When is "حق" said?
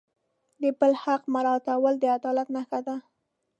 1.03-1.21